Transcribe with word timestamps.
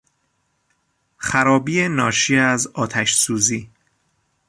خرابی 1.17 1.87
ناشی 1.89 2.37
از 2.37 2.67
آتشسوزی 2.67 3.69